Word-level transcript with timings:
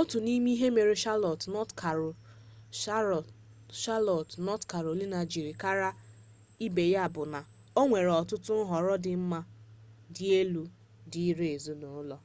otu 0.00 0.16
n'ime 0.24 0.48
ihe 0.54 0.68
mere 0.76 0.94
chalọt 3.82 4.36
nọt 4.44 4.60
karolaina 4.70 5.20
jiri 5.30 5.52
kara 5.62 5.88
ibe 6.66 6.84
ya 6.94 7.04
bụ 7.14 7.22
na 7.32 7.40
o 7.78 7.82
nwere 7.88 8.10
ọtụtụ 8.20 8.52
nhọrọ 8.66 8.94
dị 9.04 9.12
mma 9.20 9.28
ma 9.42 9.48
dị 10.14 10.26
elu 10.40 10.64
dịịrị 11.10 11.46
ezinụlọ 11.56 12.16